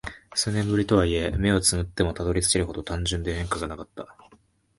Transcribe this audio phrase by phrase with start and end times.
[0.33, 4.07] 数年ぶりとはいえ、目を瞑ってもたどり着けるほど単純で変化がなかった。